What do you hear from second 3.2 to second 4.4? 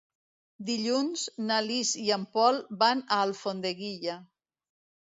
Alfondeguilla.